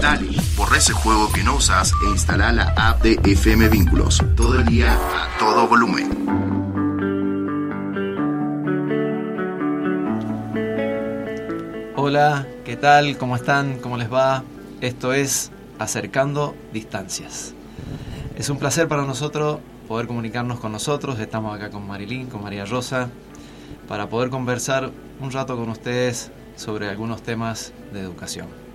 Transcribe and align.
Dale, 0.00 0.28
borra 0.56 0.78
ese 0.78 0.92
juego 0.92 1.32
que 1.32 1.42
no 1.42 1.56
usas 1.56 1.92
e 2.06 2.10
instala 2.10 2.52
la 2.52 2.74
app 2.76 3.02
de 3.02 3.18
FM 3.24 3.68
Vínculos. 3.68 4.22
Todo 4.36 4.60
el 4.60 4.66
día, 4.66 4.94
a 4.94 5.38
todo 5.38 5.66
volumen. 5.66 6.10
Hola, 11.96 12.46
¿qué 12.64 12.76
tal? 12.76 13.16
¿Cómo 13.18 13.36
están? 13.36 13.78
¿Cómo 13.80 13.96
les 13.96 14.12
va? 14.12 14.44
Esto 14.80 15.12
es 15.12 15.50
Acercando 15.78 16.54
Distancias. 16.72 17.54
Es 18.36 18.50
un 18.50 18.58
placer 18.58 18.86
para 18.86 19.02
nosotros 19.02 19.58
poder 19.88 20.06
comunicarnos 20.06 20.60
con 20.60 20.72
nosotros. 20.72 21.18
Estamos 21.18 21.56
acá 21.56 21.70
con 21.70 21.86
Marilyn, 21.86 22.28
con 22.28 22.42
María 22.42 22.64
Rosa, 22.64 23.08
para 23.88 24.08
poder 24.08 24.30
conversar 24.30 24.90
un 25.20 25.32
rato 25.32 25.56
con 25.56 25.68
ustedes 25.70 26.30
sobre 26.54 26.88
algunos 26.88 27.22
temas 27.22 27.72
de 27.92 28.00
educación. 28.00 28.65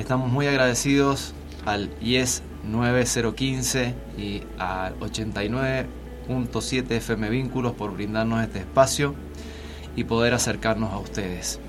Estamos 0.00 0.32
muy 0.32 0.46
agradecidos 0.46 1.34
al 1.66 1.90
IES 2.00 2.42
9015 2.64 3.94
y 4.16 4.42
al 4.58 4.98
89.7 4.98 6.90
FM 6.92 7.28
Vínculos 7.28 7.74
por 7.74 7.92
brindarnos 7.92 8.42
este 8.42 8.60
espacio 8.60 9.14
y 9.96 10.04
poder 10.04 10.32
acercarnos 10.32 10.94
a 10.94 10.98
ustedes. 10.98 11.60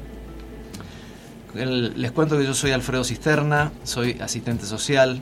les 1.54 2.12
cuento 2.13 2.38
que 2.38 2.45
yo 2.45 2.54
soy 2.54 2.71
Alfredo 2.71 3.04
Cisterna, 3.04 3.73
soy 3.84 4.17
asistente 4.21 4.66
social, 4.66 5.20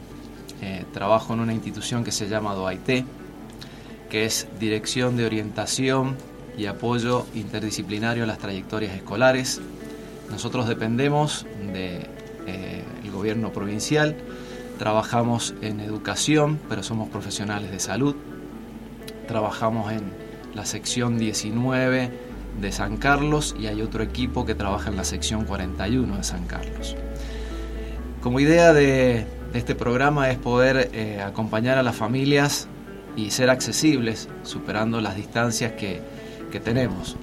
eh, 0.61 0.85
trabajo 0.93 1.33
en 1.33 1.39
una 1.39 1.53
institución 1.53 2.03
que 2.03 2.11
se 2.11 2.29
llama 2.29 2.53
DOAIT, 2.53 3.05
que 4.07 4.25
es 4.25 4.47
Dirección 4.59 5.17
de 5.17 5.25
Orientación 5.25 6.15
y 6.55 6.67
Apoyo 6.67 7.25
Interdisciplinario 7.33 8.25
a 8.25 8.27
las 8.27 8.37
Trayectorias 8.37 8.93
Escolares. 8.93 9.61
Nosotros 10.29 10.67
dependemos 10.67 11.47
de, 11.73 12.07
eh, 12.45 12.78
gobierno 13.19 13.51
provincial, 13.51 14.15
trabajamos 14.77 15.53
en 15.61 15.81
educación, 15.81 16.57
pero 16.69 16.83
somos 16.83 17.09
profesionales 17.09 17.69
de 17.69 17.79
salud, 17.79 18.15
trabajamos 19.27 19.91
en 19.91 20.03
la 20.55 20.65
sección 20.65 21.19
19 21.19 22.09
de 22.61 22.71
San 22.71 22.95
Carlos 22.95 23.55
y 23.59 23.67
hay 23.67 23.81
otro 23.81 24.03
equipo 24.03 24.45
que 24.45 24.55
trabaja 24.55 24.89
en 24.89 24.95
la 24.95 25.03
sección 25.03 25.43
41 25.43 26.15
de 26.15 26.23
San 26.23 26.45
Carlos. 26.45 26.95
Como 28.21 28.39
idea 28.39 28.71
de, 28.71 29.25
este 29.53 29.75
programa 29.75 30.29
es 30.29 30.37
poder 30.37 30.89
eh, 30.93 31.21
acompañar 31.21 31.77
a 31.77 31.83
las 31.83 31.97
familias 31.97 32.67
y 33.17 33.31
ser 33.31 33.49
accesibles, 33.49 34.29
superando 34.43 35.01
las 35.01 35.17
distancias 35.17 35.73
que, 35.73 36.01
tenemos, 36.63 37.17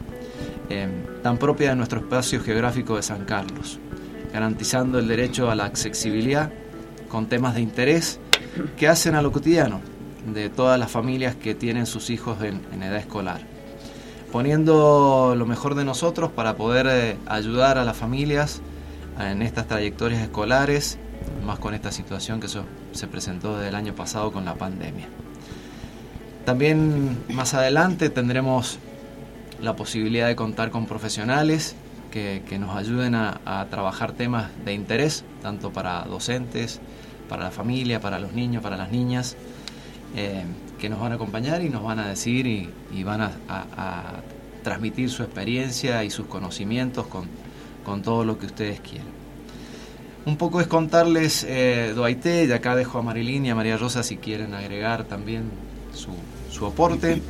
eh, 0.69 0.89
tan 1.23 1.39
propia 1.39 1.71
de 1.71 1.77
nuestro 1.77 2.01
espacio 2.01 2.43
geográfico 2.43 2.97
de 2.97 3.03
San 3.03 3.25
Carlos, 3.25 3.79
garantizando 4.37 4.99
el 4.99 5.09
derecho 5.09 5.51
a 5.51 5.55
la 5.55 5.65
accesibilidad 5.65 6.51
con 7.09 7.25
temas 7.25 7.55
de 7.55 7.63
interés 7.63 8.21
que 8.77 8.87
hacen 8.87 9.15
a 9.15 9.23
lo 9.23 9.33
cotidiano 9.33 9.81
de 10.31 10.51
todas 10.51 10.79
las 10.79 10.91
familias 10.91 11.35
que 11.35 11.55
tienen 11.55 11.87
sus 11.87 12.11
hijos 12.11 12.37
en, 12.43 12.83
edad 12.83 12.99
escolar, 12.99 13.41
poniendo 14.31 15.35
lo 15.35 15.47
mejor 15.47 15.75
de 15.75 15.87
nosotros 15.87 16.31
para 16.33 16.55
poder 16.55 16.87
eh, 16.87 17.17
ayudar 17.25 17.79
a 17.79 17.85
las 17.87 17.97
familias 17.97 18.61
en 19.19 19.41
estas 19.41 19.69
trayectorias 19.69 20.21
escolares 20.21 20.99
más 21.47 21.59
con 21.59 21.73
esta 21.73 21.91
situación 21.91 22.39
que 22.39 22.49
se 22.49 23.07
presentó 23.07 23.57
desde 23.57 23.71
el 23.71 23.75
año 23.75 23.95
pasado 23.95 24.33
con 24.33 24.45
la 24.45 24.57
pandemia. 24.57 25.09
También 26.45 27.25
más 27.33 27.55
adelante 27.55 28.11
tendremos 28.11 28.81
la 29.63 29.77
posibilidad 29.77 30.27
de 30.27 30.37
contar 30.37 30.71
con 30.71 30.85
profesionales 30.85 31.75
que, 32.11 32.59
nos 32.59 32.77
ayuden 32.77 33.15
a, 33.15 33.67
trabajar 33.71 34.13
temas 34.13 34.51
de 34.65 34.75
interés, 34.75 35.25
tanto 35.43 35.73
para 35.73 36.03
docentes, 36.05 36.81
para 37.29 37.45
la 37.45 37.51
familia, 37.51 38.01
para 38.01 38.19
los 38.19 38.33
niños, 38.33 38.63
para 38.63 38.77
las 38.77 38.91
niñas, 38.91 39.37
eh, 40.15 40.45
que 40.79 40.89
nos 40.89 41.01
van 41.01 41.13
a 41.13 41.15
acompañar 41.17 41.63
y 41.63 41.69
nos 41.69 41.83
van 41.83 41.99
a 41.99 42.09
decir 42.09 42.47
y, 42.47 43.03
van 43.03 43.21
a, 43.21 44.23
transmitir 44.63 45.11
su 45.11 45.23
experiencia 45.23 46.03
y 46.03 46.11
sus 46.11 46.27
conocimientos 46.27 47.07
con, 47.07 48.03
todo 48.03 48.25
lo 48.25 48.39
que 48.39 48.47
ustedes 48.47 48.81
quieran. 48.81 49.07
Un 50.25 50.37
poco 50.37 50.61
es 50.61 50.67
contarles 50.67 51.47
eh, 51.49 51.93
Doaité, 51.95 52.47
y 52.47 52.53
acá 52.53 52.75
dejo 52.75 52.99
a 52.99 53.03
Marilyn 53.03 53.47
y 53.47 53.51
a 53.51 53.55
María 53.55 53.77
Rosa 53.77 54.03
si 54.03 54.17
quieren 54.17 54.55
agregar 54.55 55.05
también 55.05 55.45
su, 55.95 56.11
su 56.51 56.67
aporte. 56.67 57.23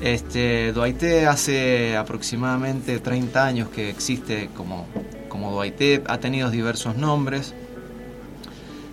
Este, 0.00 0.72
Doaité 0.72 1.26
hace 1.26 1.96
aproximadamente 1.96 3.00
30 3.00 3.44
años 3.44 3.68
que 3.68 3.90
existe 3.90 4.48
como, 4.54 4.86
como 5.28 5.60
ha 5.60 6.18
tenido 6.18 6.50
diversos 6.50 6.96
nombres. 6.96 7.52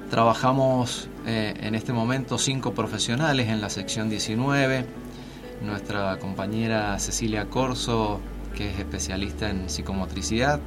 Trabajamos 0.09 1.07
eh, 1.27 1.53
en 1.61 1.75
este 1.75 1.93
momento 1.93 2.39
cinco 2.39 2.73
profesionales 2.73 3.49
en 3.49 3.61
la 3.61 3.69
sección 3.69 4.09
19. 4.09 4.85
Nuestra 5.61 6.17
compañera 6.17 6.97
Cecilia 6.97 7.45
Corso, 7.45 8.19
que 8.55 8.71
es 8.71 8.79
especialista 8.79 9.49
en 9.51 9.69
psicomotricidad, 9.69 10.59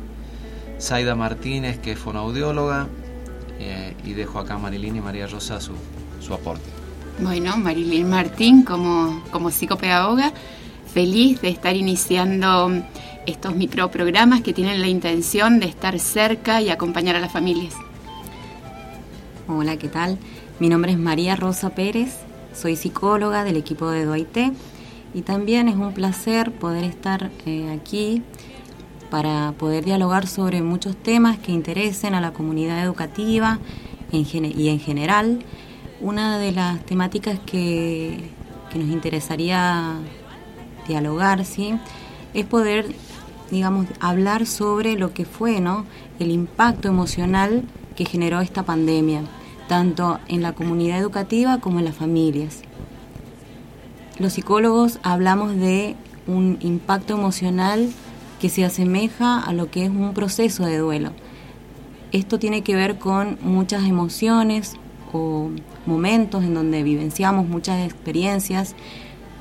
Zaida 0.80 1.16
Martínez, 1.16 1.78
que 1.80 1.92
es 1.92 1.98
fonoaudióloga, 1.98 2.86
eh, 3.58 3.96
y 4.04 4.12
dejo 4.12 4.38
acá 4.38 4.54
a 4.54 4.74
y 4.74 4.90
María 5.00 5.26
Rosa 5.26 5.60
su, 5.60 5.72
su 6.20 6.32
aporte. 6.32 6.87
Bueno, 7.20 7.56
Marilyn 7.56 8.08
Martín 8.08 8.62
como, 8.62 9.24
como 9.32 9.50
psicopedagoga, 9.50 10.32
feliz 10.86 11.40
de 11.40 11.48
estar 11.48 11.74
iniciando 11.74 12.70
estos 13.26 13.56
microprogramas 13.56 14.42
que 14.42 14.52
tienen 14.52 14.80
la 14.80 14.86
intención 14.86 15.58
de 15.58 15.66
estar 15.66 15.98
cerca 15.98 16.62
y 16.62 16.70
acompañar 16.70 17.16
a 17.16 17.20
las 17.20 17.32
familias. 17.32 17.74
Hola, 19.48 19.76
¿qué 19.78 19.88
tal? 19.88 20.16
Mi 20.60 20.68
nombre 20.68 20.92
es 20.92 20.98
María 20.98 21.34
Rosa 21.34 21.70
Pérez, 21.70 22.18
soy 22.54 22.76
psicóloga 22.76 23.42
del 23.42 23.56
equipo 23.56 23.90
de 23.90 24.04
Doaité 24.04 24.52
y 25.12 25.22
también 25.22 25.66
es 25.66 25.74
un 25.74 25.92
placer 25.94 26.52
poder 26.52 26.84
estar 26.84 27.32
eh, 27.46 27.76
aquí 27.76 28.22
para 29.10 29.54
poder 29.58 29.84
dialogar 29.84 30.28
sobre 30.28 30.62
muchos 30.62 30.96
temas 30.96 31.36
que 31.38 31.50
interesen 31.50 32.14
a 32.14 32.20
la 32.20 32.32
comunidad 32.32 32.80
educativa 32.84 33.58
y 34.12 34.68
en 34.68 34.78
general. 34.78 35.40
Una 36.00 36.38
de 36.38 36.52
las 36.52 36.84
temáticas 36.86 37.40
que, 37.44 38.30
nos 38.72 38.88
interesaría 38.88 39.94
dialogar, 40.86 41.44
¿sí? 41.44 41.74
es 42.34 42.46
poder, 42.46 42.94
digamos, 43.50 43.86
hablar 43.98 44.46
sobre 44.46 44.96
lo 44.96 45.12
que 45.12 45.24
fue 45.24 45.60
¿no? 45.60 45.86
el 46.20 46.30
impacto 46.30 46.86
emocional 46.86 47.64
que 47.96 48.04
generó 48.04 48.40
esta 48.40 48.62
pandemia, 48.62 49.22
tanto 49.66 50.20
en 50.28 50.40
la 50.42 50.52
comunidad 50.52 50.98
educativa 50.98 51.58
como 51.58 51.80
en 51.80 51.86
las 51.86 51.96
familias. 51.96 52.62
Los 54.20 54.34
psicólogos 54.34 55.00
hablamos 55.02 55.56
de 55.56 55.96
un 56.28 56.58
impacto 56.60 57.14
emocional 57.14 57.90
que 58.40 58.50
se 58.50 58.64
asemeja 58.64 59.40
a 59.40 59.52
lo 59.52 59.68
que 59.68 59.84
es 59.84 59.90
un 59.90 60.14
proceso 60.14 60.64
de 60.64 60.78
duelo. 60.78 61.10
Esto 62.12 62.38
tiene 62.38 62.62
que 62.62 62.76
ver 62.76 62.98
con 62.98 63.36
muchas 63.42 63.84
emociones 63.84 64.76
o 65.12 65.50
momentos 65.86 66.44
en 66.44 66.54
donde 66.54 66.82
vivenciamos 66.82 67.48
muchas 67.48 67.84
experiencias 67.84 68.74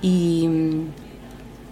y, 0.01 0.47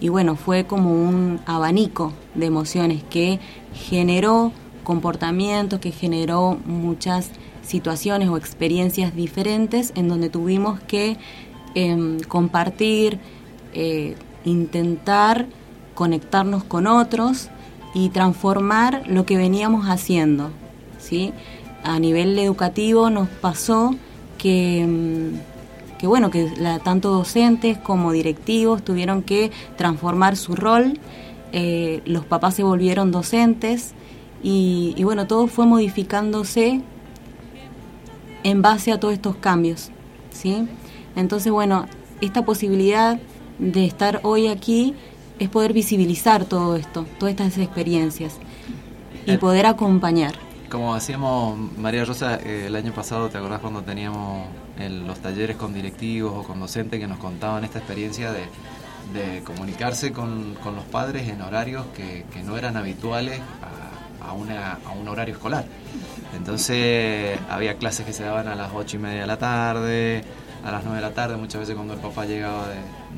y 0.00 0.08
bueno, 0.08 0.36
fue 0.36 0.64
como 0.64 0.92
un 0.92 1.40
abanico 1.46 2.12
de 2.34 2.46
emociones 2.46 3.02
que 3.04 3.40
generó 3.72 4.52
comportamientos, 4.84 5.80
que 5.80 5.90
generó 5.90 6.58
muchas 6.64 7.30
situaciones 7.62 8.28
o 8.28 8.36
experiencias 8.36 9.14
diferentes 9.14 9.92
en 9.96 10.08
donde 10.08 10.30
tuvimos 10.30 10.80
que 10.80 11.16
em, 11.74 12.20
compartir, 12.20 13.18
eh, 13.74 14.14
intentar 14.44 15.46
conectarnos 15.94 16.62
con 16.62 16.86
otros 16.86 17.50
y 17.94 18.10
transformar 18.10 19.02
lo 19.08 19.26
que 19.26 19.36
veníamos 19.36 19.86
haciendo. 19.86 20.50
¿sí? 20.98 21.32
A 21.86 22.00
nivel 22.00 22.36
educativo 22.38 23.10
nos 23.10 23.28
pasó 23.28 23.94
que, 24.38 24.84
mm, 24.84 25.98
que 25.98 26.06
bueno, 26.08 26.30
que 26.30 26.50
tanto 26.82 27.10
docentes 27.10 27.78
como 27.78 28.10
directivos 28.10 28.82
tuvieron 28.84 29.22
que 29.22 29.52
transformar 29.76 30.36
su 30.36 30.56
rol, 30.56 30.98
eh, 31.52 32.02
los 32.04 32.24
papás 32.24 32.54
se 32.54 32.64
volvieron 32.64 33.12
docentes 33.12 33.94
y, 34.42 34.94
y 34.96 35.04
bueno, 35.04 35.28
todo 35.28 35.46
fue 35.46 35.64
modificándose 35.64 36.80
en 38.42 38.62
base 38.62 38.90
a 38.90 38.98
todos 38.98 39.14
estos 39.14 39.36
cambios. 39.36 39.90
¿sí? 40.32 40.66
Entonces, 41.14 41.52
bueno, 41.52 41.86
esta 42.20 42.44
posibilidad 42.44 43.18
de 43.60 43.84
estar 43.84 44.20
hoy 44.24 44.48
aquí 44.48 44.94
es 45.38 45.48
poder 45.48 45.72
visibilizar 45.72 46.46
todo 46.46 46.74
esto, 46.74 47.06
todas 47.20 47.30
estas 47.30 47.58
experiencias 47.58 48.38
y 49.24 49.32
eh, 49.32 49.38
poder 49.38 49.66
acompañar. 49.66 50.45
Como 50.70 50.94
hacíamos 50.94 51.56
María 51.78 52.04
Rosa 52.04 52.40
eh, 52.42 52.66
el 52.66 52.74
año 52.74 52.92
pasado, 52.92 53.28
¿te 53.28 53.38
acordás 53.38 53.60
cuando 53.60 53.82
teníamos 53.82 54.48
los 55.06 55.18
talleres 55.20 55.56
con 55.56 55.72
directivos 55.72 56.32
o 56.34 56.42
con 56.42 56.58
docentes 56.58 56.98
que 56.98 57.06
nos 57.06 57.18
contaban 57.18 57.64
esta 57.64 57.78
experiencia 57.78 58.32
de, 58.32 59.42
comunicarse 59.44 60.12
con, 60.12 60.54
los 60.54 60.84
padres 60.90 61.28
en 61.28 61.40
horarios 61.40 61.86
que, 61.94 62.24
no 62.44 62.58
eran 62.58 62.76
habituales 62.76 63.40
a, 64.20 64.28
a, 64.28 64.32
un 64.32 65.08
horario 65.08 65.34
escolar. 65.34 65.64
Entonces 66.36 67.38
había 67.48 67.76
clases 67.76 68.04
que 68.04 68.12
se 68.12 68.24
daban 68.24 68.48
a 68.48 68.56
las 68.56 68.72
ocho 68.74 68.96
y 68.96 69.00
media 69.00 69.20
de 69.20 69.26
la 69.26 69.38
tarde, 69.38 70.24
a 70.64 70.72
las 70.72 70.82
9 70.84 70.96
de 70.96 71.02
la 71.02 71.14
tarde, 71.14 71.36
muchas 71.36 71.60
veces 71.60 71.76
cuando 71.76 71.94
el 71.94 72.00
papá 72.00 72.26
llegaba 72.26 72.66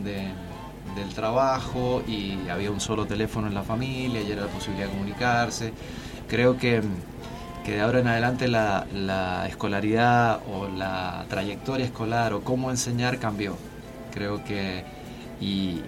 del 0.02 1.14
trabajo 1.14 2.02
y 2.06 2.48
había 2.48 2.70
un 2.70 2.80
solo 2.80 3.06
teléfono 3.06 3.46
en 3.46 3.54
la 3.54 3.62
familia 3.62 4.20
y 4.20 4.30
era 4.30 4.42
la 4.42 4.48
posibilidad 4.48 4.86
de 4.86 4.92
comunicarse. 4.92 5.72
Creo 6.28 6.58
que, 6.58 6.82
de 7.66 7.80
ahora 7.80 8.00
en 8.00 8.06
adelante 8.06 8.48
la, 8.48 9.46
escolaridad 9.48 10.40
o 10.50 10.68
la 10.68 11.24
trayectoria 11.28 11.84
escolar 11.84 12.32
o 12.32 12.40
cómo 12.42 12.70
enseñar 12.70 13.18
cambió. 13.18 13.56
Creo 14.12 14.44
que 14.44 14.84
y, 15.40 15.82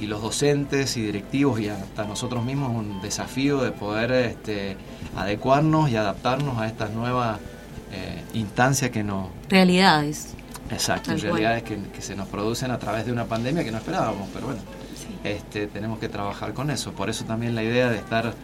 los 0.00 0.20
docentes 0.20 0.98
y 0.98 1.02
directivos 1.02 1.60
y 1.60 1.68
hasta 1.68 2.04
nosotros 2.04 2.44
mismos 2.44 2.70
un 2.70 3.00
desafío 3.00 3.62
de 3.62 3.70
poder 3.70 4.12
este, 4.12 4.76
adecuarnos 5.16 5.88
y 5.88 5.96
adaptarnos 5.96 6.58
a 6.58 6.66
estas 6.66 6.90
nuevas 6.90 7.38
eh, 7.90 8.22
instancias 8.34 8.90
que 8.90 9.02
nos... 9.02 9.28
Realidades. 9.48 10.34
Exacto, 10.70 11.16
realidades 11.16 11.62
que, 11.62 12.02
se 12.02 12.16
nos 12.16 12.28
producen 12.28 12.70
a 12.70 12.78
través 12.78 13.06
de 13.06 13.12
una 13.12 13.24
pandemia 13.24 13.64
que 13.64 13.70
no 13.70 13.78
esperábamos, 13.78 14.28
pero 14.34 14.46
bueno, 14.46 14.60
este, 15.22 15.68
tenemos 15.68 15.98
que 15.98 16.10
trabajar 16.10 16.52
con 16.52 16.70
eso. 16.70 16.92
Por 16.92 17.08
eso 17.08 17.24
también 17.24 17.54
la 17.54 17.62
idea 17.62 17.88
de 17.88 17.96
estar 17.96 18.34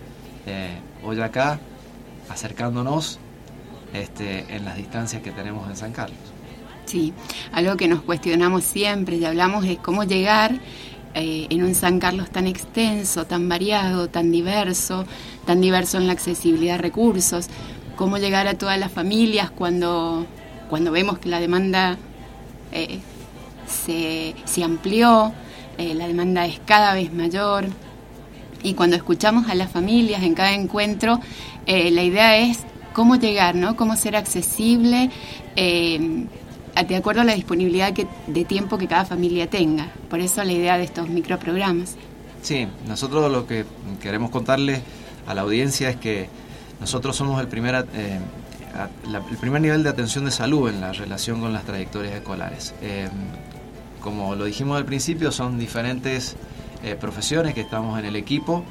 eh, 0.46 0.78
hoy 1.02 1.20
acá, 1.20 1.58
acercándonos 2.31 3.19
este, 3.93 4.47
en 4.55 4.65
las 4.65 4.77
distancias 4.77 5.23
que 5.23 5.32
tenemos 5.32 5.69
en 5.69 5.77
San 5.77 5.93
Carlos. 5.93 6.19
Sí, 6.87 7.12
algo 7.53 7.77
que 7.77 7.88
nos 7.88 8.03
cuestionamos 8.03 8.65
siempre 8.65 9.17
y 9.17 9.25
hablamos 9.25 9.65
es 9.65 9.79
cómo 9.79 10.05
llegar 10.05 10.55
eh, 11.15 11.47
en 11.50 11.65
un 11.65 11.75
San 11.75 11.99
Carlos 11.99 12.31
tan 12.31 12.47
extenso, 12.47 13.27
tan 13.27 13.49
variado, 13.49 14.09
tan 14.09 14.31
diverso, 14.31 15.05
tan 15.44 15.61
diverso 15.61 15.99
en 15.99 16.06
la 16.06 16.12
accesibilidad 16.12 16.77
a 16.77 16.79
recursos, 16.79 17.49
cómo 17.97 18.19
llegar 18.19 18.47
a 18.47 18.55
todas 18.55 18.79
las 18.79 18.93
familias 18.93 19.50
cuando, 19.50 20.27
cuando 20.69 20.93
vemos 20.93 21.19
que 21.19 21.29
la 21.29 21.41
demanda 21.41 21.99
eh, 22.73 23.00
se, 23.67 24.35
se, 24.44 24.62
amplió, 24.62 25.32
eh, 25.79 25.94
la 25.94 26.06
demanda 26.06 26.47
es 26.47 26.61
cada 26.65 26.94
vez 26.94 27.12
mayor. 27.12 27.67
Y 28.62 28.75
cuando 28.75 28.97
escuchamos 28.97 29.49
a 29.49 29.55
las 29.55 29.71
familias 29.71 30.23
en 30.23 30.35
cada 30.35 30.53
encuentro, 30.55 31.21
la 31.67 32.03
idea 32.03 32.39
es 32.39 32.59
cómo 32.93 33.17
llegar, 33.17 33.55
¿no? 33.55 33.77
Cómo 33.77 33.97
ser 33.97 34.17
accesible 34.17 35.11
de 35.57 36.97
acuerdo 36.97 37.21
a 37.21 37.25
la 37.25 37.35
disponibilidad 37.35 37.93
de 37.93 38.45
tiempo 38.45 38.79
que 38.79 38.87
cada 38.87 39.05
familia 39.05 39.49
tenga. 39.49 39.89
Por 40.09 40.21
eso 40.21 40.43
la 40.45 40.53
idea 40.53 40.79
de 40.79 40.85
estos 40.85 41.09
microprogramas. 41.09 41.97
Sí, 42.43 42.67
nosotros 42.87 43.31
lo 43.31 43.47
que 43.47 43.65
queremos 44.01 44.31
contarle 44.31 44.83
a 45.27 45.35
la 45.35 45.43
audiencia 45.43 45.91
es 45.91 45.97
que 45.97 46.29
nosotros 46.81 47.17
somos 47.17 47.41
el 47.41 47.49
primer, 47.49 47.87
eh, 47.95 48.19
el 49.31 49.37
primer 49.37 49.61
nivel 49.61 49.83
de 49.83 49.91
atención 49.91 50.25
de 50.25 50.31
salud 50.31 50.71
en 50.71 50.81
la 50.81 50.93
relación 50.93 51.41
con 51.41 51.53
las 51.53 51.65
trayectorias 51.65 52.15
escolares. 52.15 52.75
Eh, 52.81 53.09
como 54.01 54.35
lo 54.35 54.45
dijimos 54.47 54.79
al 54.79 54.87
principio, 54.87 55.31
son 55.31 55.59
diferentes 55.59 56.37
eh, 56.82 56.97
profesiones 56.99 57.55
que 57.55 57.61
estamos 57.61 57.99
en 57.99 58.06
el 58.06 58.17
equipo 58.17 58.65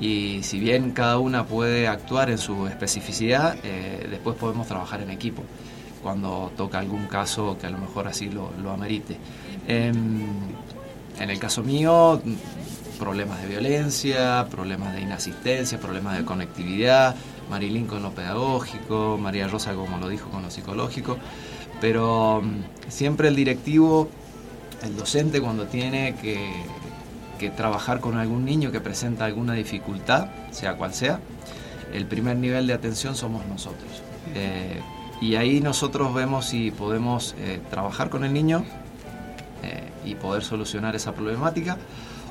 y 0.00 0.42
si 0.42 0.60
bien 0.60 0.92
cada 0.92 1.18
una 1.18 1.44
puede 1.46 1.88
actuar 1.88 2.30
en 2.30 2.38
su 2.38 2.68
especificidad, 2.68 3.56
después 4.08 4.36
podemos 4.36 4.68
trabajar 4.68 5.00
en 5.00 5.10
equipo 5.10 5.42
cuando 6.02 6.52
toca 6.56 6.78
algún 6.78 7.06
caso 7.06 7.56
que 7.60 7.66
a 7.66 7.70
lo 7.70 7.78
mejor 7.78 8.06
así 8.06 8.30
lo, 8.30 8.70
amerite. 8.70 9.16
Em, 9.66 10.22
en 11.18 11.30
el 11.30 11.38
caso 11.38 11.62
mío, 11.62 12.22
problemas 12.98 13.40
de 13.42 13.48
violencia, 13.48 14.46
problemas 14.50 14.94
de 14.94 15.02
inasistencia, 15.02 15.78
problemas 15.78 16.16
de 16.18 16.24
conectividad, 16.24 17.16
Marilyn 17.50 17.86
con 17.86 18.02
lo 18.02 18.12
pedagógico, 18.12 19.18
María 19.20 19.48
Rosa, 19.48 19.74
como 19.74 19.98
lo 19.98 20.08
dijo, 20.08 20.30
con 20.30 20.42
lo 20.42 20.50
psicológico, 20.50 21.18
pero 21.80 22.42
mm, 22.42 22.90
siempre 22.90 23.28
el 23.28 23.36
directivo, 23.36 24.08
el 24.82 24.96
docente, 24.96 25.40
cuando 25.40 25.66
tiene 25.66 26.14
que, 26.20 26.36
trabajar 27.56 28.00
con 28.00 28.18
algún 28.18 28.44
niño 28.44 28.70
que 28.72 28.80
presenta 28.80 29.24
alguna 29.24 29.54
dificultad, 29.54 30.28
sea 30.50 30.74
cual 30.74 30.92
sea, 30.92 31.20
el 31.92 32.06
primer 32.06 32.36
nivel 32.36 32.66
de 32.66 32.74
atención 32.74 33.14
somos 33.14 33.46
nosotros. 33.46 34.02
Eh, 34.34 34.80
y 35.20 35.34
ahí 35.34 35.60
nosotros 35.60 36.14
vemos 36.14 36.46
si 36.46 36.70
podemos 36.70 37.34
eh, 37.38 37.60
trabajar 37.70 38.08
con 38.10 38.24
el 38.24 38.32
niño 38.32 38.64
eh, 39.62 39.88
y 40.04 40.14
poder 40.14 40.44
solucionar 40.44 40.94
esa 40.94 41.12
problemática 41.12 41.76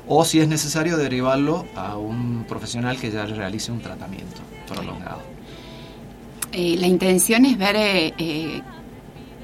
o 0.06 0.24
si 0.24 0.40
es 0.40 0.48
necesario 0.48 0.96
derivarlo 0.96 1.66
a 1.76 1.96
un 1.98 2.44
profesional 2.48 2.98
que 2.98 3.10
ya 3.10 3.26
realice 3.26 3.72
un 3.72 3.80
tratamiento 3.80 4.40
prolongado. 4.66 5.20
La 6.52 6.86
intención 6.86 7.44
es 7.44 7.58
ver 7.58 8.14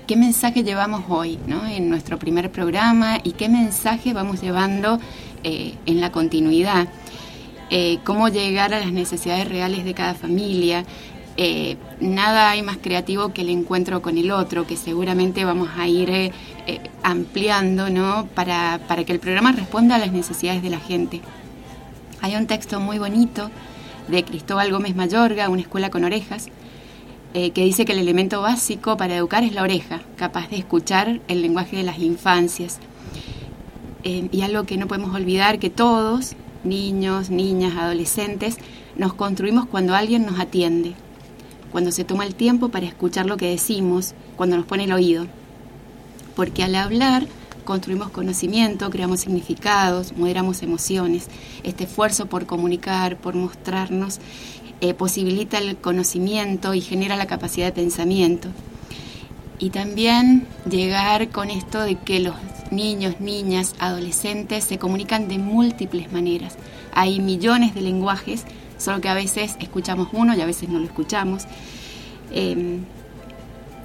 qué 0.06 0.16
mensaje 0.16 0.64
llevamos 0.64 1.04
hoy 1.10 1.38
¿no? 1.46 1.66
en 1.66 1.90
nuestro 1.90 2.18
primer 2.18 2.50
programa 2.50 3.18
y 3.22 3.32
qué 3.32 3.50
mensaje 3.50 4.14
vamos 4.14 4.40
llevando 4.40 4.98
en 5.44 6.00
la 6.00 6.10
continuidad. 6.10 6.88
cómo 8.02 8.28
llegar 8.28 8.74
a 8.74 8.80
las 8.80 8.92
necesidades 8.92 9.48
reales 9.48 9.84
de 9.84 9.94
cada 9.94 10.14
familia, 10.14 10.84
eh, 11.36 11.76
nada 12.00 12.50
hay 12.50 12.62
más 12.62 12.76
creativo 12.76 13.32
que 13.32 13.40
el 13.40 13.48
encuentro 13.48 14.02
con 14.02 14.18
el 14.18 14.30
otro, 14.30 14.66
que 14.66 14.76
seguramente 14.76 15.44
vamos 15.44 15.68
a 15.76 15.88
ir 15.88 16.10
eh, 16.10 16.32
eh, 16.66 16.80
ampliando 17.02 17.90
¿no? 17.90 18.28
para, 18.34 18.80
para 18.86 19.04
que 19.04 19.12
el 19.12 19.18
programa 19.18 19.50
responda 19.50 19.96
a 19.96 19.98
las 19.98 20.12
necesidades 20.12 20.62
de 20.62 20.70
la 20.70 20.78
gente. 20.78 21.20
Hay 22.20 22.36
un 22.36 22.46
texto 22.46 22.78
muy 22.78 22.98
bonito 22.98 23.50
de 24.06 24.22
Cristóbal 24.22 24.70
Gómez 24.70 24.94
Mayorga, 24.94 25.48
Una 25.48 25.62
escuela 25.62 25.90
con 25.90 26.04
orejas, 26.04 26.48
que 27.32 27.64
dice 27.64 27.84
que 27.84 27.90
el 27.90 27.98
elemento 27.98 28.42
básico 28.42 28.96
para 28.96 29.16
educar 29.16 29.42
es 29.42 29.52
la 29.52 29.64
oreja, 29.64 30.02
capaz 30.16 30.50
de 30.50 30.56
escuchar 30.56 31.20
el 31.26 31.42
lenguaje 31.42 31.76
de 31.76 31.82
las 31.82 31.98
infancias. 31.98 32.78
Y 34.04 34.42
algo 34.42 34.64
que 34.64 34.76
no 34.76 34.86
podemos 34.86 35.14
olvidar, 35.14 35.58
que 35.58 35.70
todos, 35.70 36.36
niños, 36.62 37.30
niñas, 37.30 37.76
adolescentes, 37.76 38.58
nos 38.96 39.14
construimos 39.14 39.66
cuando 39.66 39.94
alguien 39.94 40.26
nos 40.26 40.38
atiende, 40.38 40.92
cuando 41.72 41.90
se 41.90 42.04
toma 42.04 42.26
el 42.26 42.34
tiempo 42.34 42.68
para 42.68 42.86
escuchar 42.86 43.26
lo 43.26 43.36
que 43.36 43.48
decimos, 43.48 44.14
cuando 44.36 44.56
nos 44.56 44.66
pone 44.66 44.84
el 44.84 44.92
oído. 44.92 45.26
Porque 46.36 46.62
al 46.62 46.74
hablar 46.74 47.26
construimos 47.64 48.10
conocimiento, 48.10 48.90
creamos 48.90 49.20
significados, 49.20 50.16
moderamos 50.16 50.62
emociones. 50.62 51.28
Este 51.62 51.84
esfuerzo 51.84 52.26
por 52.26 52.46
comunicar, 52.46 53.16
por 53.16 53.34
mostrarnos, 53.34 54.20
eh, 54.80 54.94
posibilita 54.94 55.58
el 55.58 55.76
conocimiento 55.76 56.74
y 56.74 56.80
genera 56.80 57.16
la 57.16 57.26
capacidad 57.26 57.66
de 57.66 57.72
pensamiento. 57.72 58.48
Y 59.58 59.70
también 59.70 60.46
llegar 60.68 61.30
con 61.30 61.50
esto 61.50 61.80
de 61.80 61.96
que 61.96 62.20
los 62.20 62.34
niños, 62.74 63.20
niñas, 63.20 63.74
adolescentes 63.78 64.64
se 64.64 64.78
comunican 64.78 65.28
de 65.28 65.38
múltiples 65.38 66.12
maneras. 66.12 66.56
Hay 66.92 67.20
millones 67.20 67.74
de 67.74 67.82
lenguajes 67.82 68.44
solo 68.78 69.00
que 69.00 69.08
a 69.08 69.14
veces 69.14 69.56
escuchamos 69.60 70.08
uno 70.12 70.34
y 70.34 70.40
a 70.40 70.46
veces 70.46 70.68
no 70.68 70.78
lo 70.78 70.84
escuchamos. 70.84 71.44
Em, 72.32 72.84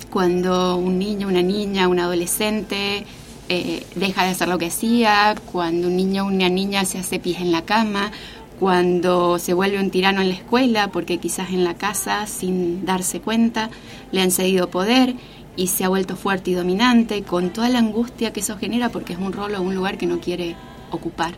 cuando 0.09 0.75
un 0.75 0.97
niño, 0.97 1.27
una 1.27 1.41
niña, 1.41 1.87
un 1.87 1.99
adolescente 1.99 3.05
eh, 3.47 3.85
deja 3.95 4.23
de 4.23 4.29
hacer 4.29 4.47
lo 4.47 4.57
que 4.57 4.67
hacía, 4.67 5.35
cuando 5.51 5.87
un 5.87 5.97
niño 5.97 6.25
o 6.25 6.27
una 6.27 6.49
niña 6.49 6.85
se 6.85 6.97
hace 6.97 7.19
pies 7.19 7.41
en 7.41 7.51
la 7.51 7.63
cama, 7.63 8.11
cuando 8.59 9.39
se 9.39 9.53
vuelve 9.53 9.79
un 9.79 9.89
tirano 9.89 10.21
en 10.21 10.29
la 10.29 10.35
escuela 10.35 10.89
porque 10.89 11.17
quizás 11.17 11.49
en 11.51 11.63
la 11.63 11.75
casa, 11.75 12.27
sin 12.27 12.85
darse 12.85 13.21
cuenta, 13.21 13.69
le 14.11 14.21
han 14.21 14.31
cedido 14.31 14.69
poder 14.69 15.15
y 15.55 15.67
se 15.67 15.83
ha 15.83 15.89
vuelto 15.89 16.15
fuerte 16.15 16.51
y 16.51 16.53
dominante, 16.53 17.23
con 17.23 17.51
toda 17.51 17.69
la 17.69 17.79
angustia 17.79 18.31
que 18.33 18.39
eso 18.39 18.57
genera 18.57 18.89
porque 18.89 19.13
es 19.13 19.19
un 19.19 19.33
rol 19.33 19.55
o 19.55 19.61
un 19.61 19.75
lugar 19.75 19.97
que 19.97 20.05
no 20.05 20.19
quiere 20.19 20.55
ocupar. 20.91 21.33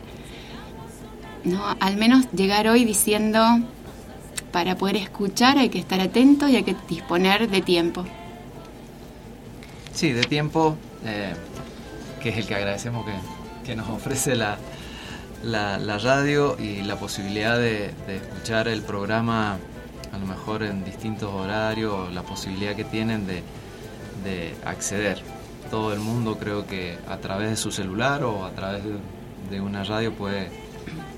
¿no? 1.44 1.64
Al 1.80 1.96
menos 1.96 2.30
llegar 2.32 2.68
hoy 2.68 2.84
diciendo, 2.84 3.44
para 4.52 4.76
poder 4.76 4.96
escuchar 4.96 5.58
hay 5.58 5.70
que 5.70 5.78
estar 5.78 6.00
atento 6.00 6.48
y 6.48 6.56
hay 6.56 6.62
que 6.62 6.76
disponer 6.88 7.48
de 7.48 7.62
tiempo. 7.62 8.04
Sí, 9.92 10.12
de 10.12 10.22
tiempo, 10.22 10.76
eh, 11.04 11.34
que 12.22 12.30
es 12.30 12.38
el 12.38 12.46
que 12.46 12.54
agradecemos 12.54 13.04
que, 13.64 13.76
nos 13.76 13.88
ofrece 13.88 14.34
la, 14.36 14.58
la, 15.42 15.98
radio 15.98 16.56
y 16.58 16.82
la 16.82 16.96
posibilidad 16.96 17.58
de, 17.58 17.94
escuchar 18.08 18.68
el 18.68 18.82
programa 18.82 19.58
a 20.12 20.18
lo 20.18 20.26
mejor 20.26 20.62
en 20.62 20.84
distintos 20.84 21.32
horarios, 21.32 22.12
la 22.12 22.22
posibilidad 22.22 22.74
que 22.74 22.84
tienen 22.84 23.26
de, 23.26 23.42
de 24.22 24.54
acceder. 24.64 25.20
Todo 25.70 25.92
el 25.92 26.00
mundo 26.00 26.38
creo 26.38 26.66
que 26.66 26.98
a 27.08 27.18
través 27.18 27.50
de 27.50 27.56
su 27.56 27.70
celular 27.70 28.24
o 28.24 28.44
a 28.44 28.50
través 28.50 28.82
de 29.50 29.60
una 29.60 29.84
radio 29.84 30.12
puede 30.12 30.50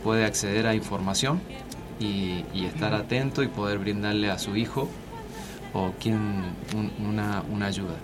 puede 0.03 0.25
acceder 0.25 0.67
a 0.67 0.75
información 0.75 1.41
y, 1.99 2.45
estar 2.67 2.95
atento 2.95 3.43
y 3.43 3.49
poder 3.49 3.79
brindarle 3.79 4.31
a 4.31 4.39
su 4.39 4.57
hijo 4.57 4.89
o 5.73 5.93
quien 5.99 6.43
una, 6.99 7.43
ayuda. 7.67 7.95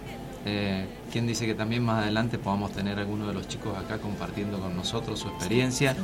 Eh, 0.46 0.86
¿Quién 1.12 1.26
dice 1.26 1.44
que 1.44 1.54
también 1.54 1.84
más 1.84 2.02
adelante 2.02 2.38
podamos 2.38 2.72
tener 2.72 2.98
alguno 2.98 3.26
de 3.26 3.34
los 3.34 3.46
chicos 3.46 3.76
acá 3.76 3.98
compartiendo 3.98 4.58
con 4.58 4.74
nosotros 4.76 5.20
su 5.20 5.28
experiencia 5.28 5.94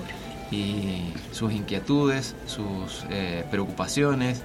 y 0.51 1.13
sus 1.33 1.53
inquietudes, 1.53 2.35
sus 2.47 3.07
eh, 3.11 3.45
preocupaciones, 3.51 4.43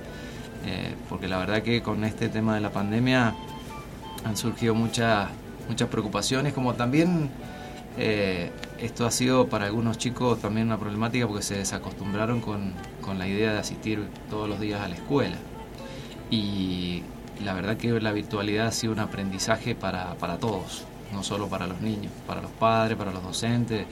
eh, 0.66 0.96
porque 1.10 1.28
la 1.28 1.38
verdad 1.38 1.62
que 1.62 1.82
con 1.82 2.04
este 2.06 2.30
tema 2.30 2.56
de 2.56 2.62
la 2.62 2.72
pandemia 2.72 3.36
han 4.26 4.38
surgido 4.38 4.76
muchas, 4.76 5.30
muchas 5.68 5.90
preocupaciones, 5.90 6.54
como 6.54 6.74
también 6.74 7.30
eh, 7.98 8.52
esto 8.80 9.06
ha 9.06 9.12
sido 9.12 9.48
para 9.48 9.66
algunos 9.66 9.98
chicos 9.98 10.40
también 10.40 10.68
una 10.68 10.78
problemática 10.78 11.28
porque 11.28 11.44
se 11.44 11.58
desacostumbraron 11.58 12.42
con, 12.42 12.74
con 13.02 13.20
la 13.20 13.28
idea 13.28 13.54
de 13.54 13.60
asistir 13.60 14.08
todos 14.30 14.48
los 14.48 14.60
días 14.60 14.82
a 14.82 14.88
la 14.88 14.96
escuela. 14.96 15.38
Y 16.30 17.04
la 17.44 17.54
verdad 17.54 17.78
que 17.78 18.00
la 18.00 18.12
virtualidad 18.12 18.68
ha 18.68 18.72
sido 18.72 18.94
un 18.94 19.00
aprendizaje 19.00 19.76
para, 19.76 20.14
para 20.16 20.38
todos, 20.38 20.86
no 21.12 21.24
solo 21.24 21.48
para 21.48 21.68
los 21.68 21.82
niños, 21.82 22.12
para 22.26 22.42
los 22.42 22.52
padres, 22.52 22.98
para 22.98 23.12
los 23.12 23.24
docentes, 23.24 23.86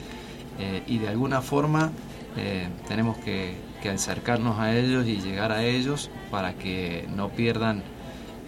eh, 0.58 0.82
y 0.86 0.98
de 0.98 1.08
alguna 1.08 1.40
forma 1.40 1.90
eh, 2.36 2.68
tenemos 2.86 3.16
que, 3.18 3.68
acercarnos 3.90 4.58
a 4.58 4.76
ellos 4.76 5.06
y 5.06 5.22
llegar 5.22 5.52
a 5.52 5.64
ellos 5.64 6.10
para 6.30 6.52
que 6.52 7.08
no 7.16 7.30
pierdan 7.30 7.82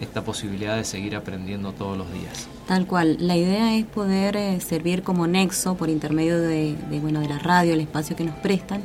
esta 0.01 0.23
posibilidad 0.23 0.75
de 0.75 0.83
seguir 0.83 1.15
aprendiendo 1.15 1.71
todos 1.73 1.97
los 1.97 2.11
días. 2.11 2.47
Tal 2.67 2.87
cual, 2.87 3.17
la 3.19 3.35
idea 3.35 3.75
es 3.75 3.85
poder 3.85 4.35
eh, 4.35 4.59
servir 4.59 5.03
como 5.03 5.27
nexo 5.27 5.75
por 5.75 5.89
intermedio 5.89 6.39
de, 6.39 6.75
bueno, 7.01 7.19
de 7.19 7.29
la 7.29 7.39
radio, 7.39 7.73
el 7.73 7.79
espacio 7.79 8.15
que 8.15 8.23
nos 8.23 8.35
prestan, 8.35 8.81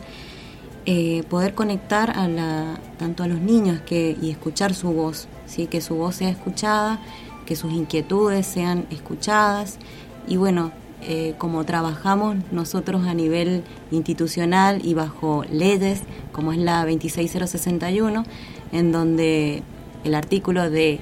poder 1.28 1.52
conectar 1.52 2.16
a 2.16 2.28
la, 2.28 2.80
tanto 2.98 3.22
a 3.22 3.28
los 3.28 3.40
niños 3.40 3.82
que, 3.82 4.16
y 4.22 4.30
escuchar 4.30 4.72
su 4.72 4.90
voz, 4.90 5.28
¿sí? 5.46 5.66
que 5.66 5.82
su 5.82 5.96
voz 5.96 6.16
sea 6.16 6.30
escuchada, 6.30 6.98
que 7.44 7.56
sus 7.56 7.72
inquietudes 7.72 8.46
sean 8.46 8.86
escuchadas 8.90 9.78
y 10.26 10.36
bueno, 10.36 10.72
eh, 11.00 11.34
como 11.38 11.64
trabajamos 11.64 12.36
nosotros 12.50 13.06
a 13.06 13.14
nivel 13.14 13.62
institucional 13.92 14.84
y 14.84 14.94
bajo 14.94 15.44
leyes, 15.50 16.02
como 16.32 16.52
es 16.52 16.58
la 16.58 16.84
26061, 16.84 18.24
en 18.72 18.92
donde 18.92 19.62
el 20.04 20.14
artículo 20.14 20.70
de 20.70 21.00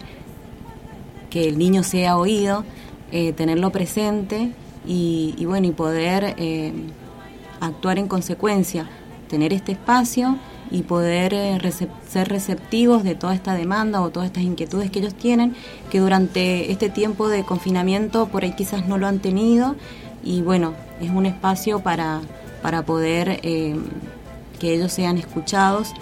que 1.30 1.48
el 1.48 1.58
niño 1.58 1.82
sea 1.82 2.16
oído, 2.16 2.64
eh, 3.12 3.32
tenerlo 3.32 3.70
presente 3.70 4.52
y, 4.86 5.44
bueno, 5.44 5.66
y 5.66 5.72
poder 5.72 6.34
eh, 6.38 6.72
actuar 7.60 7.98
en 7.98 8.08
consecuencia, 8.08 8.88
tener 9.28 9.52
este 9.52 9.72
espacio 9.72 10.38
y 10.70 10.82
poder 10.82 11.60
ser 12.08 12.28
receptivos 12.28 13.04
de 13.04 13.14
toda 13.14 13.34
esta 13.34 13.54
demanda 13.54 14.00
o 14.00 14.10
todas 14.10 14.26
estas 14.28 14.42
inquietudes 14.42 14.90
que 14.90 14.98
ellos 14.98 15.14
tienen, 15.14 15.54
que 15.90 16.00
durante 16.00 16.72
este 16.72 16.88
tiempo 16.88 17.28
de 17.28 17.44
confinamiento 17.44 18.26
por 18.26 18.42
ahí 18.42 18.52
quizás 18.52 18.86
no 18.88 18.98
lo 18.98 19.06
han 19.06 19.20
tenido 19.20 19.76
y 20.24 20.42
bueno, 20.42 20.74
es 21.00 21.10
un 21.10 21.26
espacio 21.26 21.80
para, 21.80 22.20
para 22.62 22.84
poder 22.84 23.40
eh, 23.42 23.76
que 24.58 24.74
ellos 24.74 24.92
sean 24.92 25.18
escuchados 25.18 25.92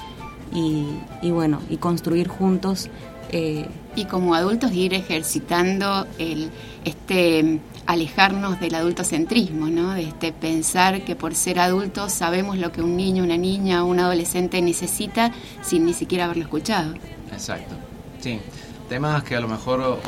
y, 0.54 0.86
y, 1.20 1.30
bueno, 1.30 1.60
y 1.68 1.76
construir 1.76 2.28
juntos. 2.28 2.88
Eh, 3.30 3.66
y 3.96 4.04
como 4.04 4.34
adultos 4.34 4.72
ir 4.72 4.94
ejercitando 4.94 6.06
el, 6.18 6.50
este 6.84 7.60
alejarnos 7.86 8.60
del 8.60 8.74
adultocentrismo, 8.74 9.68
¿no? 9.68 9.92
de 9.92 10.04
este 10.04 10.32
pensar 10.32 11.02
que 11.02 11.16
por 11.16 11.34
ser 11.34 11.58
adultos 11.58 12.12
sabemos 12.12 12.56
lo 12.58 12.72
que 12.72 12.82
un 12.82 12.96
niño, 12.96 13.24
una 13.24 13.36
niña 13.36 13.84
o 13.84 13.86
un 13.86 14.00
adolescente 14.00 14.60
necesita 14.62 15.32
sin 15.62 15.84
ni 15.84 15.92
siquiera 15.92 16.24
haberlo 16.24 16.44
escuchado. 16.44 16.94
Exacto, 17.32 17.74
sí. 18.20 18.40
Temas 18.88 19.22
que 19.24 19.34
a 19.36 19.40
lo 19.40 19.48
mejor, 19.48 19.80
o, 19.80 19.98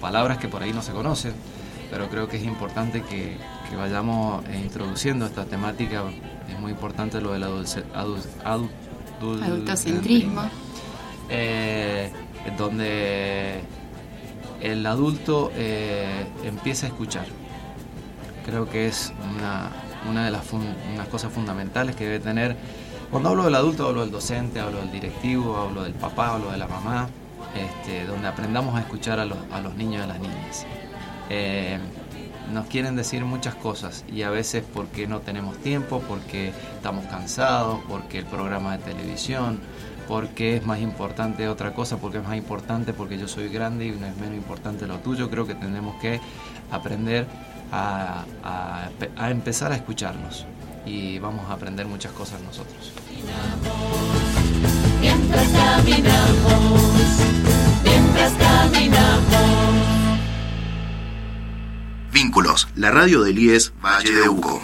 palabras 0.00 0.38
que 0.38 0.48
por 0.48 0.62
ahí 0.62 0.72
no 0.72 0.82
se 0.82 0.92
conocen, 0.92 1.34
pero 1.90 2.08
creo 2.08 2.28
que 2.28 2.36
es 2.36 2.44
importante 2.44 3.02
que, 3.02 3.36
vayamos 3.76 4.44
eh, 4.46 4.60
introduciendo 4.64 5.26
esta 5.26 5.44
temática. 5.44 6.04
Es 6.48 6.58
muy 6.58 6.72
importante 6.72 7.20
lo 7.20 7.32
del 7.32 7.44
adultocentrismo. 9.20 10.42
Eh, 11.30 12.10
donde 12.56 13.60
el 14.60 14.86
adulto 14.86 15.50
eh, 15.54 16.26
empieza 16.44 16.86
a 16.86 16.88
escuchar. 16.88 17.26
Creo 18.44 18.68
que 18.68 18.86
es 18.86 19.12
una, 19.36 20.24
de 20.24 20.30
las 20.30 21.08
cosas 21.08 21.32
fundamentales 21.32 21.94
que 21.96 22.04
debe 22.04 22.20
tener. 22.20 22.56
Cuando 23.10 23.30
hablo 23.30 23.44
del 23.44 23.54
adulto, 23.54 23.86
hablo 23.86 24.00
del 24.02 24.10
docente, 24.10 24.60
hablo 24.60 24.78
del 24.78 24.90
directivo, 24.90 25.56
hablo 25.56 25.82
del 25.82 25.94
papá, 25.94 26.34
hablo 26.34 26.50
de 26.50 26.58
la 26.58 26.66
mamá, 26.66 27.08
este, 27.54 28.06
donde 28.06 28.28
aprendamos 28.28 28.74
a 28.74 28.80
escuchar 28.80 29.18
a 29.20 29.24
los, 29.26 29.74
niños 29.76 30.00
y 30.00 30.04
a 30.04 30.06
las 30.06 30.20
niñas. 30.20 30.66
Eh, 31.30 31.78
nos 32.52 32.66
quieren 32.66 32.96
decir 32.96 33.24
muchas 33.24 33.54
cosas 33.54 34.04
y 34.12 34.22
a 34.22 34.30
veces 34.30 34.64
porque 34.72 35.06
no 35.06 35.20
tenemos 35.20 35.56
tiempo, 35.58 36.02
porque 36.08 36.52
estamos 36.76 37.06
cansados, 37.06 37.80
porque 37.88 38.18
el 38.18 38.26
programa 38.26 38.76
de 38.76 38.84
televisión, 38.84 39.60
porque 40.08 40.56
es 40.56 40.66
más 40.66 40.80
importante 40.80 41.48
otra 41.48 41.74
cosa, 41.74 41.98
porque 41.98 42.18
es 42.18 42.24
más 42.24 42.36
importante 42.36 42.92
porque 42.92 43.18
yo 43.18 43.28
soy 43.28 43.48
grande 43.48 43.86
y 43.86 43.90
no 43.90 44.06
es 44.06 44.16
menos 44.16 44.36
importante 44.36 44.86
lo 44.86 44.96
tuyo. 44.98 45.30
Creo 45.30 45.46
que 45.46 45.54
tenemos 45.54 46.00
que 46.00 46.20
aprender 46.70 47.26
a, 47.70 48.24
empezar 49.28 49.72
a 49.72 49.76
escucharnos 49.76 50.46
y 50.86 51.18
vamos 51.18 51.48
a 51.50 51.54
aprender 51.54 51.86
muchas 51.86 52.12
cosas 52.12 52.40
nosotros. 52.40 52.92
Mientras 55.00 55.48
caminamos, 55.48 56.82
mientras 57.84 58.32
caminamos. 58.32 59.47
Vínculos, 62.20 62.66
la 62.74 62.90
radio 62.90 63.22
del 63.22 63.38
IES 63.38 63.72
Valle 63.80 64.12
de 64.12 64.28
Uco. 64.28 64.60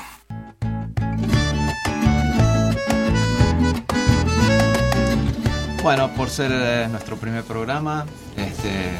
Bueno, 5.81 6.11
por 6.17 6.31
ser 6.31 6.51
eh, 6.53 6.89
nuestro 6.91 7.17
primer 7.17 7.45
programa, 7.45 8.07
este, 8.37 8.91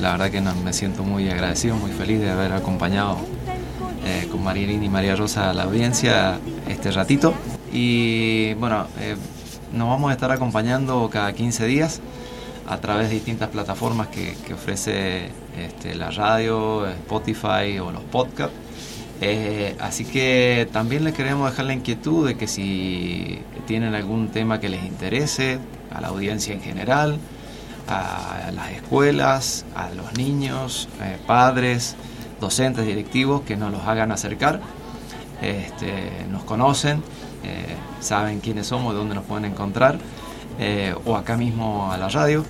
la 0.00 0.12
verdad 0.12 0.30
que 0.30 0.40
me 0.40 0.72
siento 0.72 1.02
muy 1.02 1.28
agradecido, 1.28 1.74
muy 1.74 1.90
feliz 1.90 2.20
de 2.20 2.30
haber 2.30 2.52
acompañado 2.52 3.18
eh, 4.04 4.28
con 4.30 4.44
Marilyn 4.44 4.84
y 4.84 4.88
María 4.88 5.16
Rosa 5.16 5.50
a 5.50 5.52
la 5.52 5.64
audiencia 5.64 6.38
este 6.68 6.92
ratito. 6.92 7.34
Y 7.72 8.54
bueno, 8.54 8.86
eh, 9.00 9.16
nos 9.72 9.88
vamos 9.88 10.10
a 10.10 10.12
estar 10.12 10.30
acompañando 10.30 11.10
cada 11.10 11.32
15 11.32 11.66
días 11.66 12.00
a 12.68 12.78
través 12.78 13.08
de 13.08 13.14
distintas 13.14 13.48
plataformas 13.48 14.08
que, 14.08 14.34
ofrece 14.52 15.30
este, 15.58 15.94
la 15.94 16.10
radio, 16.10 16.86
Spotify 16.86 17.78
o 17.78 17.92
los 17.92 18.02
podcasts. 18.04 18.56
así 19.80 20.04
que 20.04 20.68
también 20.72 21.04
les 21.04 21.14
queremos 21.14 21.50
dejar 21.50 21.66
la 21.66 21.72
inquietud 21.72 22.26
de 22.26 22.36
que 22.36 22.46
si 22.46 23.40
tienen 23.66 23.94
algún 23.94 24.28
tema 24.28 24.60
que 24.60 24.68
les 24.68 24.84
interese, 24.84 25.58
a 25.90 26.00
la 26.00 26.08
audiencia 26.08 26.54
en 26.54 26.60
general, 26.60 27.18
a 27.88 28.50
las 28.52 28.70
escuelas, 28.72 29.64
a 29.74 29.90
los 29.90 30.16
niños, 30.16 30.88
eh, 31.00 31.16
padres, 31.26 31.96
docentes, 32.40 32.86
directivos 32.86 33.42
que 33.42 33.56
nos 33.56 33.72
los 33.72 33.82
hagan 33.84 34.12
acercar. 34.12 34.60
Este, 35.40 36.10
nos 36.30 36.44
conocen, 36.44 37.02
eh, 37.44 37.76
saben 38.00 38.40
quiénes 38.40 38.66
somos, 38.66 38.94
dónde 38.94 39.14
nos 39.14 39.24
pueden 39.24 39.44
encontrar, 39.44 39.98
eh, 40.58 40.94
o 41.04 41.16
acá 41.16 41.36
mismo 41.36 41.90
a 41.90 41.96
la 41.96 42.08
radio. 42.08 42.44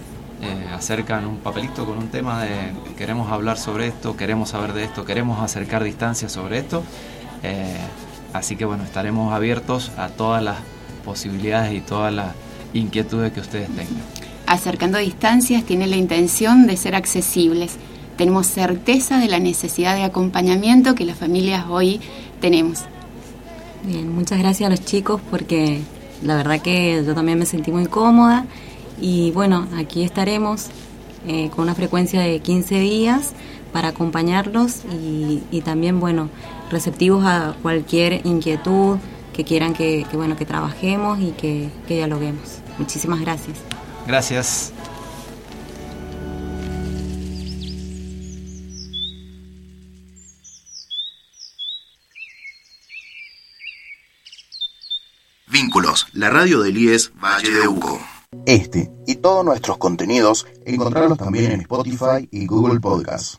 acercan 0.73 1.27
un 1.27 1.39
papelito 1.39 1.87
con 1.87 1.99
un 1.99 2.09
tema 2.09 2.43
de 2.45 2.73
queremos 2.97 3.33
hablar 3.33 3.57
sobre 3.57 3.87
esto, 3.89 4.17
queremos 4.17 4.51
saber 4.51 4.75
de 4.75 4.85
esto, 4.85 5.05
queremos 5.05 5.41
acercar 5.43 5.83
distancias 5.83 6.33
sobre 6.33 6.59
esto. 6.59 6.83
así 8.33 8.57
que 8.57 8.65
bueno, 8.65 8.85
estaremos 8.85 9.33
abiertos 9.33 9.93
a 9.97 10.09
todas 10.09 10.43
las 10.43 10.59
posibilidades 11.05 11.73
y 11.73 11.81
todas 11.81 12.13
las 12.13 12.35
inquietudes 12.75 13.33
que 13.33 13.41
ustedes 13.41 13.69
tengan. 13.69 14.03
Acercando 14.47 14.99
distancias 14.99 15.65
tiene 15.65 15.87
la 15.87 15.97
intención 15.97 16.67
de 16.67 16.77
ser 16.77 16.95
accesibles. 16.95 17.77
Tenemos 18.17 18.47
certeza 18.47 19.19
de 19.19 19.29
la 19.29 19.39
necesidad 19.39 19.97
de 19.97 20.05
acompañamiento 20.05 20.95
que 20.95 21.05
las 21.05 21.19
familias 21.19 21.67
hoy 21.69 22.01
tenemos. 22.41 22.85
Bien, 23.85 24.09
muchas 24.09 24.39
gracias 24.39 24.67
a 24.67 24.71
los 24.71 24.85
chicos 24.85 25.21
porque 25.31 25.81
la 26.23 26.37
verdad 26.37 26.61
que 26.61 27.03
yo 27.07 27.15
también 27.15 27.39
me 27.39 27.47
sentí 27.47 27.73
muy 27.73 27.87
cómoda 27.87 28.45
y 29.01 29.31
bueno, 29.33 29.67
aquí 29.77 30.03
estaremos 30.03 30.67
eh, 31.27 31.51
con 31.51 31.65
una 31.65 31.75
frecuencia 31.75 32.21
de 32.21 32.41
15 32.41 32.81
días 32.81 33.33
para 33.73 33.89
acompañarlos 33.89 34.83
y, 34.91 35.61
también 35.63 36.01
bueno, 36.01 36.31
receptivos 36.71 37.25
a 37.25 37.55
cualquier 37.63 38.27
inquietud 38.27 38.99
que 39.35 39.45
quieran 39.45 39.75
que, 39.75 40.07
bueno, 40.15 40.37
que 40.37 40.47
trabajemos 40.47 41.21
y 41.21 41.33
que, 41.33 41.69
que 41.87 41.97
dialoguemos. 41.97 42.61
Muchísimas 42.79 43.21
gracias. 43.21 43.59
Gracias. 44.07 44.73
La 56.17 56.31
radio 56.31 56.63
del 56.63 56.79
IES 56.79 57.13
Valle 57.23 57.51
de 57.51 57.69
Uco. 57.69 58.01
Este 58.47 58.91
y 59.07 59.17
todos 59.17 59.45
nuestros 59.45 59.77
contenidos 59.77 60.47
encontrarlos 60.65 61.19
también 61.19 61.53
en 61.53 61.61
Spotify 61.61 62.27
y 62.31 62.47
Google 62.47 62.81
Podcasts. 62.81 63.39